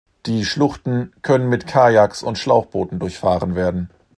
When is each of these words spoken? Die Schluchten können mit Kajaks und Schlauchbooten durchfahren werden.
Die 0.25 0.45
Schluchten 0.45 1.13
können 1.21 1.47
mit 1.47 1.67
Kajaks 1.67 2.23
und 2.23 2.39
Schlauchbooten 2.39 2.97
durchfahren 2.97 3.53
werden. 3.53 3.91